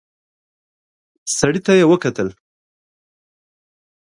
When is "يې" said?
1.79-1.85